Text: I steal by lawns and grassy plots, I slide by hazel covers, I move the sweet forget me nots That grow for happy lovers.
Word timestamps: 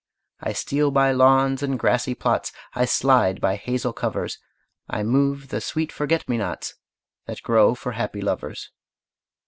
I 0.39 0.53
steal 0.53 0.89
by 0.89 1.11
lawns 1.11 1.61
and 1.61 1.77
grassy 1.77 2.15
plots, 2.15 2.51
I 2.73 2.85
slide 2.85 3.39
by 3.39 3.55
hazel 3.55 3.93
covers, 3.93 4.39
I 4.89 5.03
move 5.03 5.49
the 5.49 5.61
sweet 5.61 5.91
forget 5.91 6.27
me 6.27 6.37
nots 6.37 6.73
That 7.27 7.43
grow 7.43 7.75
for 7.75 7.91
happy 7.91 8.21
lovers. 8.21 8.71